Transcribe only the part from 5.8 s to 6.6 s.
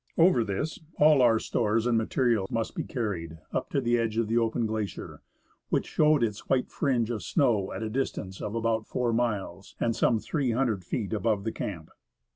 showed its